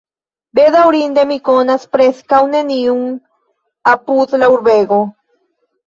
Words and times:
Bedaŭrinde, 0.59 1.25
mi 1.33 1.37
konas 1.51 1.85
preskaŭ 1.97 2.41
neniun 2.57 3.07
apud 3.97 4.39
la 4.43 4.53
urbego. 4.59 5.05